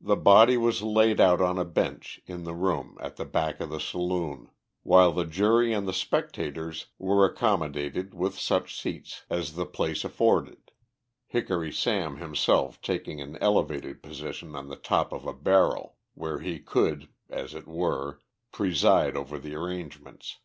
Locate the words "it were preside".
17.52-19.16